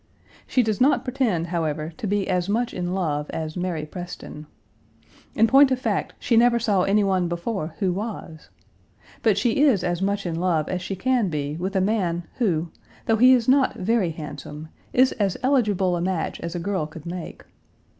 She 0.47 0.63
does 0.63 0.81
not 0.81 1.03
pretend, 1.03 1.45
however, 1.49 1.93
to 1.97 2.07
be 2.07 2.27
as 2.27 2.49
much 2.49 2.73
in 2.73 2.95
love 2.95 3.29
as 3.29 3.55
Mary 3.55 3.85
Preston. 3.85 4.47
In 5.35 5.45
point 5.45 5.69
of 5.69 5.77
fact, 5.79 6.15
she 6.17 6.35
never 6.35 6.57
saw 6.57 6.81
any 6.81 7.03
one 7.03 7.27
before 7.27 7.75
who 7.77 7.93
was. 7.93 8.49
But 9.21 9.37
she 9.37 9.61
is 9.63 9.83
as 9.83 10.01
much 10.01 10.25
in 10.25 10.33
love 10.39 10.67
as 10.69 10.81
she 10.81 10.95
can 10.95 11.29
be 11.29 11.55
with 11.55 11.75
a 11.75 11.81
man 11.81 12.23
who, 12.39 12.71
though 13.05 13.17
he 13.17 13.33
is 13.33 13.47
not 13.47 13.75
very 13.75 14.09
handsome, 14.09 14.69
is 14.91 15.11
as 15.19 15.37
eligible 15.43 15.95
a 15.95 16.01
match 16.01 16.39
as 16.39 16.55
a 16.55 16.59
girl 16.59 16.87
could 16.87 17.05
make. 17.05 17.43